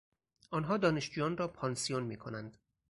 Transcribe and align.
آنها 0.49 0.77
دانشجویان 0.77 1.37
را 1.37 1.47
پانسیون 1.47 2.03
میکنند. 2.03 2.57